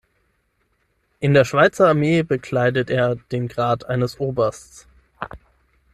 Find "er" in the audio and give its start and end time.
2.89-3.17